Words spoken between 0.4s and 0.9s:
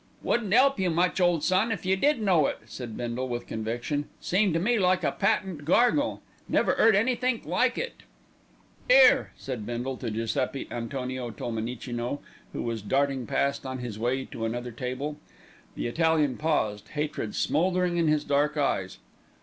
'elp you